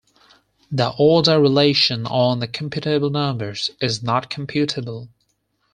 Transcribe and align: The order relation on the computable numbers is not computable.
The 0.71 0.91
order 0.97 1.39
relation 1.39 2.07
on 2.07 2.39
the 2.39 2.47
computable 2.47 3.11
numbers 3.11 3.69
is 3.79 4.01
not 4.01 4.31
computable. 4.31 5.09